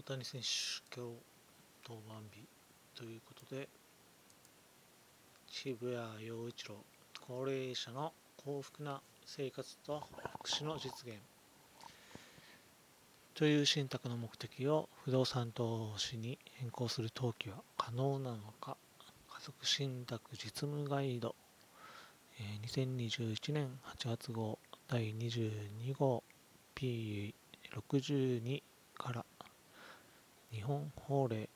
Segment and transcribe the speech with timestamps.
[0.00, 0.48] 大谷選手、
[0.98, 1.18] 今日
[1.86, 2.42] 登板日
[2.94, 3.68] ということで、
[5.46, 6.76] 渋谷陽一郎、
[7.26, 10.02] 高齢者の幸福な生活と
[10.38, 11.18] 福祉の実現。
[13.34, 18.78] という信託の目的を不動産投資に変更する登記は可能なのか、
[19.28, 21.34] 家族信託実務ガイド、
[22.62, 24.58] 2021年8月号
[24.88, 26.24] 第22号
[26.74, 28.62] P62
[30.52, 31.48] 日本法令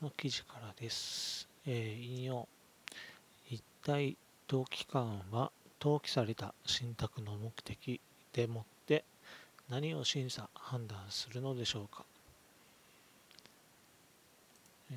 [0.00, 1.48] の記事からです。
[1.66, 2.48] えー、引用
[3.48, 4.16] 一体
[4.48, 8.00] 登記官は登記された信託の目的
[8.32, 9.04] でもって
[9.68, 12.04] 何を審査判断するのでしょうか、
[14.90, 14.94] え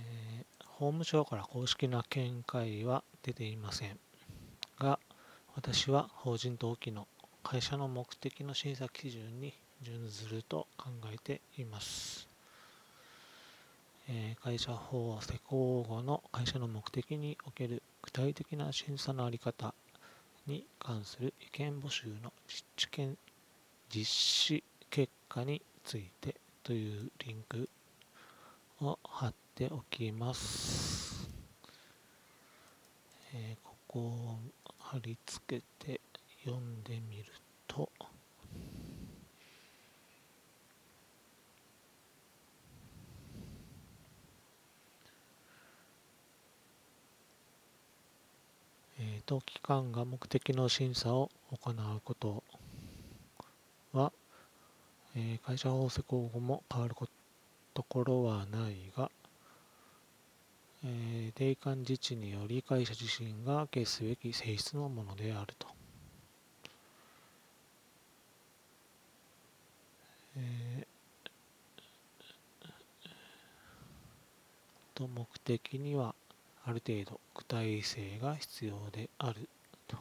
[0.60, 3.98] ー、法務省から公式な見解は出ていません
[4.80, 5.00] が
[5.56, 7.08] 私は法人登記の
[7.44, 12.35] 会社の目的の審査基準に準ずると考えています。
[14.44, 19.74] 会社法施行後の会社の目的における具体的な審査の在り方
[20.46, 23.18] に関する意見募集の実験
[23.90, 27.68] 実施結果についてというリンク
[28.82, 31.28] を貼っておきます。
[33.34, 34.38] えー、ここを
[34.80, 36.00] 貼り付けて
[36.44, 37.45] 読んでみると、
[49.26, 52.44] 当機関が目的の審査を行うこと
[53.92, 54.12] は、
[55.16, 56.96] えー、会社法施行後も変わる
[57.74, 59.10] ところはないが、
[60.84, 65.68] えー、定款自治により会社自身が決すべき性質のものであると。
[70.38, 70.86] えー、
[74.94, 76.14] と目的には
[76.68, 79.48] ある程度具体性が必要である
[79.88, 79.98] と。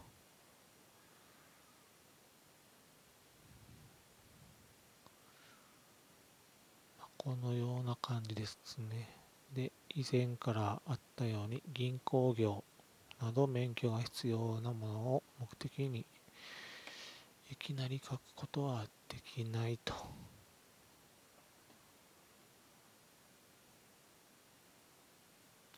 [7.19, 9.08] このような感じですね。
[9.54, 12.64] で、以前からあったように銀行業
[13.20, 16.06] など免許が必要なものを目的に
[17.50, 19.94] いきなり書くことはできないと。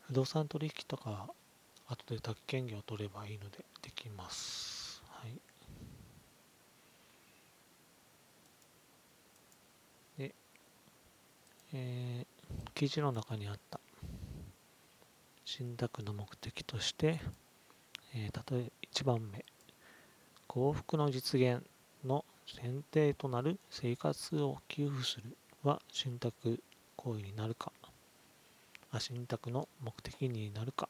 [0.07, 1.29] 不動産取引とか、
[1.89, 5.03] 後で宅建業を取ればいいのでできます。
[5.09, 5.33] はい。
[10.19, 10.35] で、
[11.73, 13.81] えー、記事の中にあった
[15.45, 17.21] 信託の目的として、
[18.15, 19.45] えー、例え1番目、
[20.47, 21.65] 幸福の実現
[22.05, 26.63] の選定となる生活を給付するは信託
[26.97, 27.73] 行為になるか
[29.01, 30.89] 信託の目的になるか、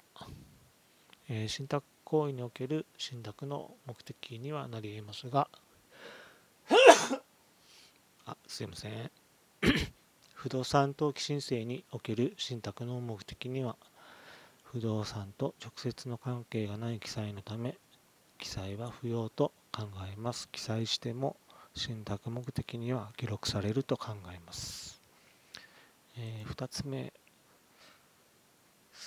[1.29, 5.49] えー、信託行為における信託の目的にはなり得ますが。
[8.27, 9.11] あすいません。
[10.35, 13.77] 不動産登記申請における信託の目的には
[14.65, 17.77] 不動産と直接の関係がない記載のため
[18.39, 20.49] 記載は不要と考えます。
[20.51, 21.37] 記載しても
[21.75, 25.01] 信託目的には記録されると考えます、
[26.17, 27.13] えー、2つ目。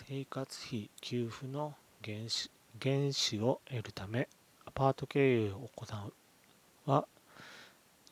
[0.07, 2.49] 生活費給付の原資
[2.81, 4.29] 原資を得るため
[4.65, 5.85] アパート経営を行
[6.85, 7.05] うは、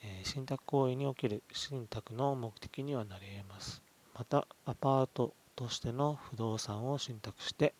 [0.04, 3.82] えー、信託行為における信託の目的にはなり得ます。
[4.14, 7.74] また、アパートとしての不動産を信託して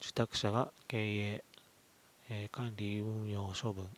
[0.00, 1.44] 受託者が経営、
[2.30, 3.88] えー、管理運用処分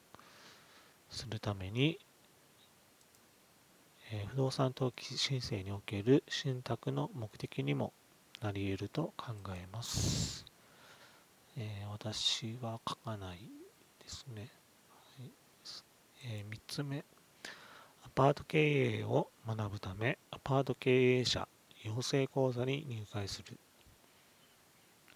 [1.10, 1.98] するために、
[4.10, 7.92] えー、不動産登記申請における信託の目的にも
[8.44, 10.44] なり得ると考えます。
[11.56, 14.50] えー、私は書かないですね。
[14.90, 15.30] はい
[16.26, 17.02] えー、3つ目、
[18.04, 21.48] アパート経営を学ぶため、アパート経営者
[21.84, 23.58] 養成講座に入会する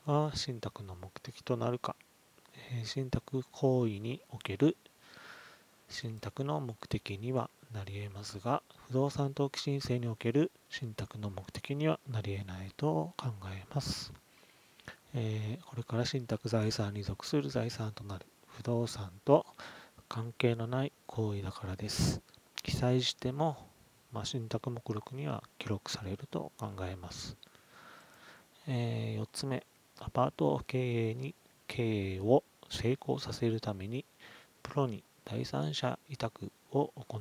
[0.06, 1.97] は信託の目的となるか、
[2.73, 4.75] えー、信託行為における
[5.91, 14.12] 信託の目的にはなり得ますが、不動産登記申請における信託の目的にはなり得ないと考えます。
[15.15, 19.47] えー、これから信託財産に属する財産となる不動産と
[20.09, 22.20] 関係のない行為だからです。
[22.62, 23.56] 記載しても、
[24.12, 27.37] まあ、信託目録には記録されると考えます。
[28.67, 29.65] えー、4つ目、
[30.00, 31.35] アパート経営に
[31.67, 34.05] 経営を成功させるために
[34.62, 37.20] プロに第三者委託を行う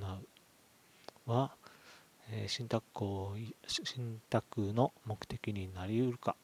[1.28, 1.52] は、
[2.32, 3.54] えー、信託行為
[3.86, 6.36] 信託の目的になりうるか、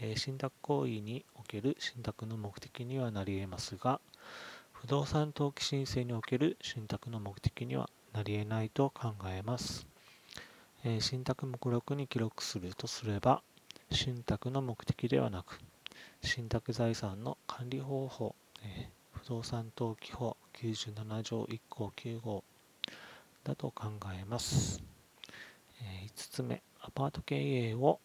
[0.00, 4.00] えー、信託行為における信託の目的にはなり得ますが
[4.72, 9.86] 不動産登記申請における信託の目的にはなり得ないと考えます、
[10.84, 13.42] えー、信託目録に記録するとすれば
[13.90, 15.58] 信託の目的ではなく
[16.22, 22.44] 信託財産の管理方法、えー、不動産登記法97条1項9号
[23.48, 24.82] だと考えます。
[25.80, 27.98] 5つ目、アパート経営を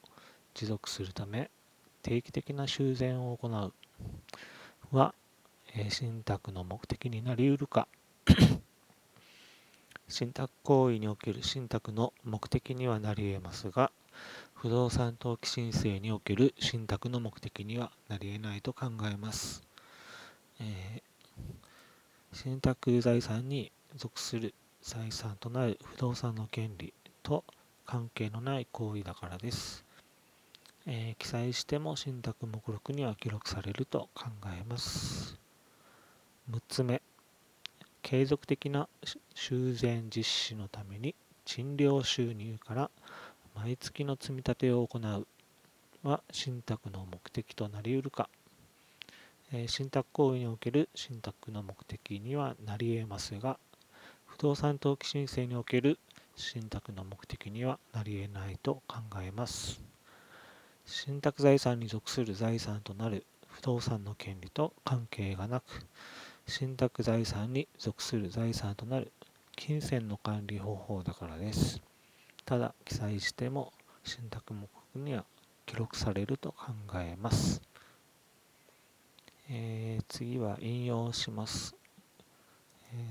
[0.54, 1.52] 持続するため
[2.02, 3.74] 定期的な修繕を行う。
[4.96, 5.14] は、
[5.90, 7.90] 信託の目的になりうるか。
[10.08, 13.92] 信託行為における信託の目的にはなり得ますが
[14.54, 19.64] 不動産登記申請における信託の目的にはなり得ないと考えます、
[20.60, 26.94] えー、信託財産に属する財産となる不動産の権利
[27.24, 27.46] と
[27.86, 29.86] 関係のない行為だからです。
[30.86, 35.40] えー、記載しても信託目録には記録されると考えます。
[36.52, 37.02] 6つ目、
[38.02, 38.90] 継続的な
[39.34, 41.16] 修繕実施のために
[41.46, 42.92] 賃料収入から
[43.56, 45.28] 毎月の積み立てを行う
[46.04, 48.28] は信託の目的となりうるか、
[49.54, 53.58] えー、信託行為における信託の目的にはなり得ますが
[54.34, 56.00] 不動産登記申請における
[56.36, 59.80] 信託の目的にはなり得ないと考えます。
[60.88, 65.86] 信託財産に属する財産となる不動産の権利と関係がなく、
[66.48, 69.12] 信託財産に属する財産となる
[69.56, 71.80] 金銭の管理方法だからです。
[72.44, 73.72] ただ、記載しても
[74.04, 75.26] 信託目的には
[75.68, 77.62] 記録されると考えます。
[79.48, 81.76] えー、次は引用します。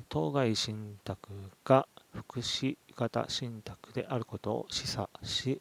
[0.09, 1.29] 当該信託
[1.65, 5.61] が福祉型信託であることを示唆し、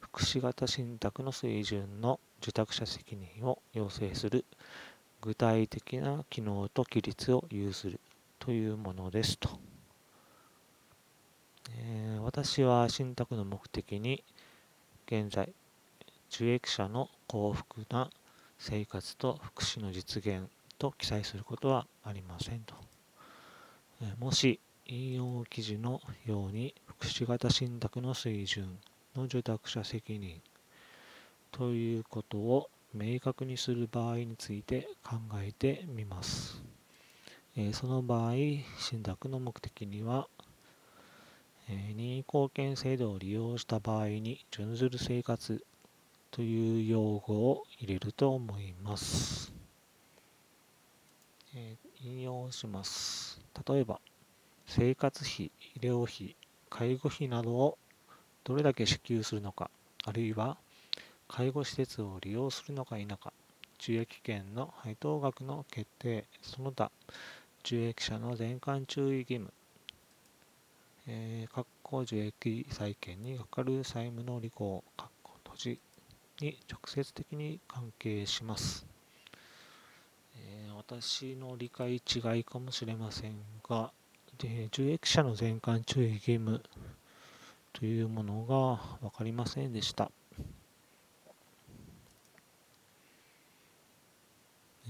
[0.00, 4.44] 福祉型信託の水準の受託者責任を要請する
[5.20, 8.00] 具体的な機能と規律を有する
[8.38, 9.50] というものですと。
[11.76, 14.24] えー、私は信託の目的に
[15.06, 15.52] 現在
[16.30, 18.10] 受益者の幸福な
[18.58, 20.48] 生活と福祉の実現
[20.78, 22.89] と記載することはありませんと。
[24.18, 28.78] もし引用記事のように福祉型信託の水準
[29.14, 30.40] の受託者責任
[31.52, 36.62] ということを明確にする場合について考えてみます。
[37.72, 38.32] その場合、
[38.78, 40.28] 信託の目的には、
[41.68, 45.62] 任意貢献制度を利用した場合に準ずる生活
[46.30, 49.52] という用語を入れると思います。
[52.02, 53.29] 引用します。
[53.66, 54.00] 例えば、
[54.66, 56.36] 生活費、医療費、
[56.68, 57.78] 介護費などを
[58.44, 59.70] どれだけ支給するのか、
[60.04, 60.56] あるいは
[61.28, 63.32] 介護施設を利用するのか否か、
[63.80, 66.90] 受益権の配当額の決定、その他、
[67.64, 69.52] 受益者の全館注意義務、
[71.06, 75.80] えー、括弧受益債権にかかる債務の履行、括弧閉じ
[76.40, 78.89] に直接的に関係します。
[80.92, 83.34] 私の理解違いかもしれません
[83.68, 83.92] が、
[84.38, 86.60] で受益者の全館注意義務
[87.72, 90.10] というものが分かりませんでした。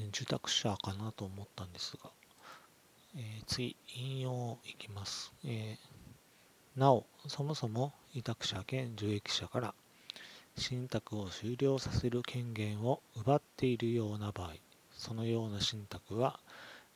[0.09, 2.11] 受託者かなと思ったんですが、
[3.19, 9.75] えー、次、引用いきます、えー、なお、そもそも委託者兼受益者から
[10.57, 14.52] 信託を終了させる権限を奪っているような場合、
[15.00, 16.38] そのような信託は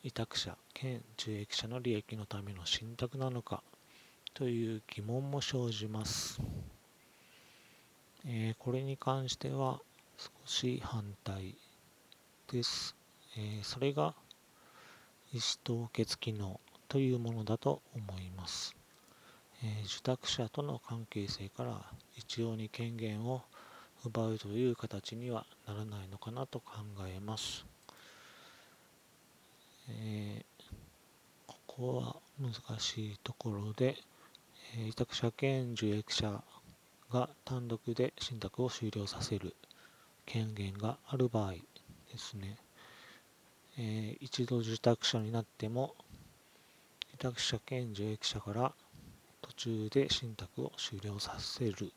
[0.03, 3.63] 委託者兼受益者の利益のための信託なのか
[4.35, 6.39] という疑問も生じます。
[8.27, 9.81] えー、これに関しては
[10.19, 11.55] 少し反対
[12.53, 12.95] です。
[13.39, 14.15] えー、それが
[15.33, 18.77] 意思凍結機能というものだと思います。
[19.63, 21.81] えー、受託者との関係性から
[22.19, 23.41] 一様に権限を
[24.05, 26.75] 奪うという形にはならないのかなと考
[27.09, 27.65] えます。
[29.89, 30.73] えー、
[31.47, 33.97] ここは難しいところで、
[34.77, 36.43] えー、委託者兼受益者
[37.11, 39.55] が単独で信託を終了させる
[40.27, 41.59] 権限がある場合で
[42.17, 42.57] すね、
[43.79, 45.95] えー、一度受託者になっても
[47.15, 48.73] 委託者兼受益者から
[49.43, 51.93] 途中で信託を終了させる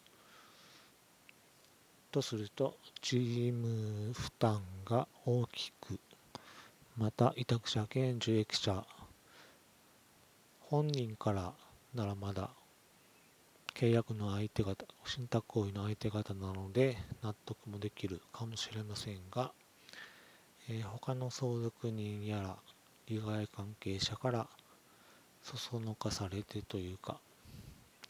[2.11, 5.99] とするとチーム負担が大きく
[6.97, 8.83] また委託者兼受益者
[10.61, 11.53] 本人から
[11.93, 12.49] ならまだ
[13.75, 19.51] 契約の相手方、信託行為の相手方なので納得もできるかもしれませんが、
[20.69, 22.55] えー、他の相続人やら
[23.05, 24.47] 利害関係者から
[25.43, 27.19] そそのかされてというか、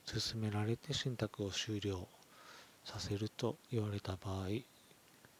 [0.05, 2.07] 進められて信託を終了
[2.85, 4.47] させると言われた場合、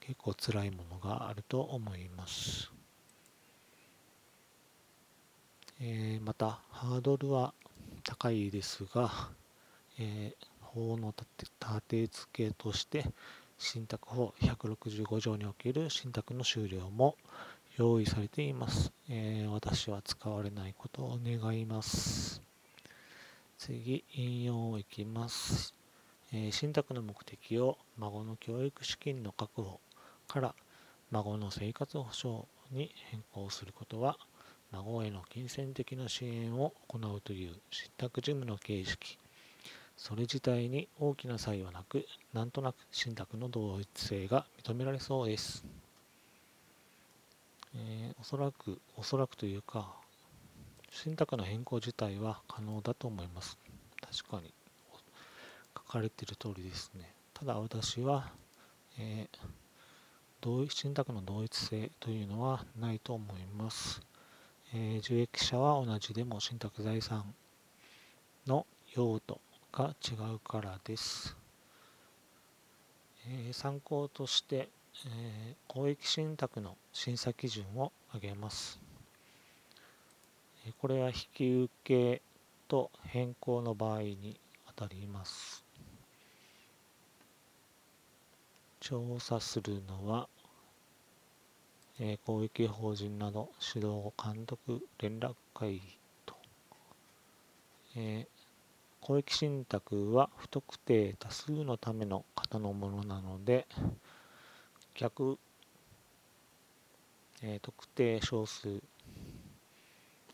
[0.02, 2.77] 結構辛いものがあると思います。
[5.80, 7.54] えー、また、ハードルは
[8.04, 9.30] 高いですが、
[10.00, 13.06] えー、法の立て付けとして
[13.60, 17.16] 信託法165条における信託の終了も
[17.78, 18.92] 用意されています。
[19.08, 22.42] えー、私は使われないことを願います。
[23.60, 25.76] 次、引用いきます。
[26.34, 29.80] えー、信託の目的を孫の教育資金の確保
[30.28, 30.56] から
[31.12, 34.18] 孫の生活保障に変更することは
[34.72, 39.18] 孫への金銭的な支援を行うという信託事務の形式
[39.96, 45.66] それ自体に大きな差異はなくなんとなく信託の同一性が認められそうです、
[47.76, 49.94] えー、おそらくおそらくというか
[50.92, 53.58] 信託の変更自体は可能だと思います
[54.02, 54.54] 確かに
[55.78, 57.14] 書かれている通りですね。
[57.34, 58.32] ただ私は、
[59.00, 59.38] えー、
[60.42, 64.02] 同一信託の同一性というのはないと思います。
[64.80, 67.34] えー、受益者は同じでも信託財産
[68.46, 69.42] の用途
[69.74, 71.36] が違うからです。
[73.28, 74.70] えー、参考として、
[75.08, 78.80] えー、公益信託の審査基準を挙げます。
[80.80, 82.22] これは引き受け
[82.68, 84.40] と変更の場合に
[84.76, 85.66] 当たります。
[88.80, 90.30] 調査するのは、
[92.00, 95.82] え、公益法人など指導監督連絡会
[96.26, 96.36] と、
[97.96, 98.28] えー、
[99.02, 103.66] 公益信託は不特定多数のための方のものなので
[104.94, 105.40] 逆、
[107.42, 108.82] えー、特定少数。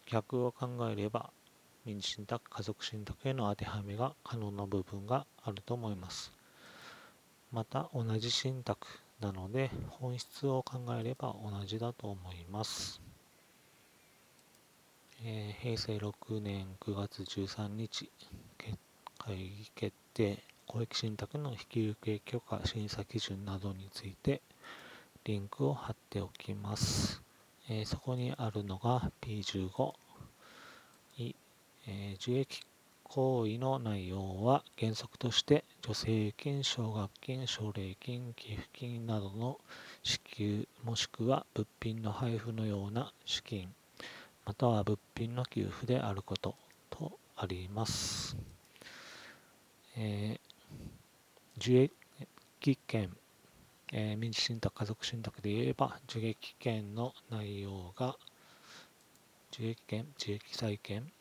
[0.06, 1.32] 逆を考えれば
[1.86, 6.32] 民事信託家族信託への当てはめが可能な部分があると思います。
[7.52, 8.86] また同じ信託
[9.24, 13.02] なので本質を考えれば同じだと思います。
[15.24, 18.10] えー、平成6年9月13日
[19.18, 20.38] 会議決定
[20.68, 24.42] 公益信託の引き受け許可審査基準などについて
[25.24, 27.22] リンクを貼っておきます。
[27.70, 29.94] えー、そこにあるのが P15
[31.86, 32.62] えー、受益
[33.16, 39.60] 行為の内容は原則として助成金、奨学金、奨励金、寄付金などの
[40.02, 43.72] 支給もしくは物品の配布のような資金
[44.48, 46.56] または物品の給付であること
[46.90, 48.36] とあります。
[49.96, 51.92] えー、受
[52.62, 53.16] 益権、
[53.92, 58.16] えー、民事信託、家族信託で言えば受益権の内容が
[59.52, 61.12] 受益権、受益債権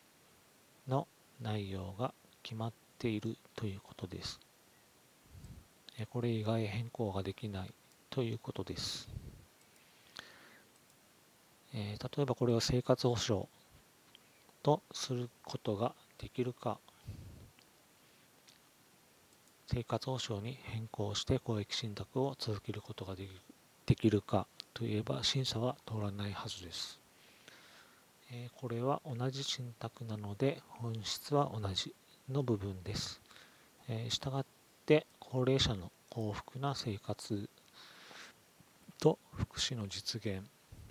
[0.87, 1.07] の
[1.41, 4.39] 内容が決まっているということです。
[6.09, 7.73] これ以外変更ができない
[8.09, 9.09] ということです。
[11.73, 13.47] えー、例えばこれを生活保障
[14.61, 16.77] とすることができるか、
[19.67, 27.02] 生活保障に変更して公益信託を続けることができるかといえば審査は通らないはずです。
[28.35, 31.93] えこれは同じ信託なので本質は同じ
[32.31, 33.21] の部分です。
[33.87, 34.45] えしたがっ
[34.87, 37.47] て高齢者の幸福な生活
[38.99, 40.41] と福祉の実現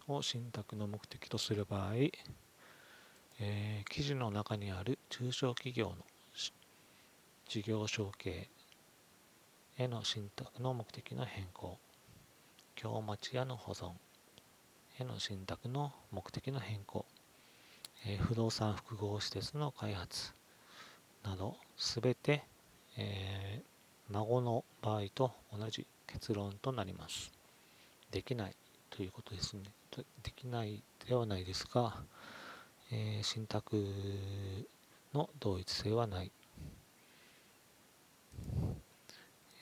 [0.07, 1.95] を信託の目的とする場合、
[3.41, 5.97] えー、記事の中にある中小企業の
[7.49, 8.49] 事業承継
[9.79, 11.79] への信託の目的の変更、
[12.77, 13.93] 京町屋の保存
[14.99, 17.05] への信託の目的の変更、
[18.07, 20.33] え不動産複合施設の開発
[21.25, 22.43] などすべて、
[22.97, 27.33] えー、孫の場合と同じ結論となります。
[28.11, 28.57] できない
[28.91, 29.63] ということですね。
[30.23, 32.03] できないではないですが、
[32.91, 33.77] えー、信託
[35.15, 36.33] の同一性はない。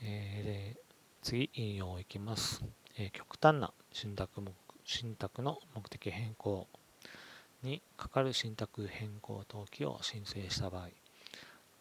[0.02, 0.80] えー、
[1.22, 2.64] 次、引用いきます。
[2.96, 4.42] えー、極端な信託
[4.84, 6.66] 信託の目的変更
[7.62, 10.88] にかかる信託変更登記を申請した場合、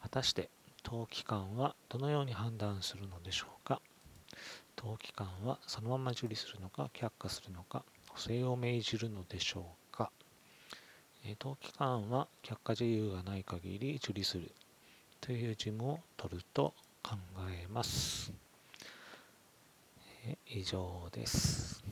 [0.02, 0.50] 果たして
[0.84, 3.82] 登記官はどのように判断するのでしょうか？
[4.78, 10.12] 登記官はそのまま受理するのか却下するのか補正を命じるのでしょうか？
[11.40, 14.52] 登記官は却下自由がない限り受理する
[15.20, 17.16] という字も取ると考
[17.50, 18.32] えます。
[20.46, 21.84] 以上です。